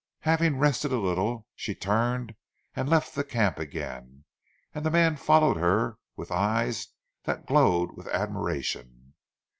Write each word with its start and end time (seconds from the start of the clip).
Having 0.21 0.57
rested 0.57 0.91
a 0.91 0.97
little, 0.97 1.45
she 1.55 1.75
turned 1.75 2.33
and 2.75 2.89
left 2.89 3.13
the 3.13 3.23
camp 3.23 3.59
again 3.59 4.23
and 4.73 4.83
the 4.83 4.89
man 4.89 5.15
followed 5.15 5.57
her 5.57 5.99
with 6.15 6.31
eyes 6.31 6.87
that 7.25 7.45
glowed 7.45 7.95
with 7.95 8.07
admiration. 8.07 9.13